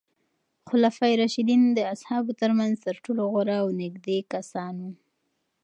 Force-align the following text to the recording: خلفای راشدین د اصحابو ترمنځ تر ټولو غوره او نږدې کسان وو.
خلفای 0.69 1.13
راشدین 1.21 1.61
د 1.77 1.79
اصحابو 1.93 2.31
ترمنځ 2.41 2.73
تر 2.85 2.95
ټولو 3.03 3.21
غوره 3.31 3.55
او 3.63 3.67
نږدې 3.81 4.17
کسان 4.33 4.73
وو. 4.83 4.91